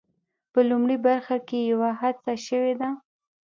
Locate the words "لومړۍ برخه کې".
0.69-1.59